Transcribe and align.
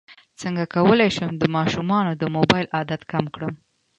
څنګه 0.41 0.63
کولی 0.75 1.09
شم 1.15 1.31
د 1.37 1.43
ماشومانو 1.55 2.11
د 2.15 2.23
موبایل 2.35 2.67
عادت 2.75 3.01
کم 3.11 3.25
کړم 3.35 3.53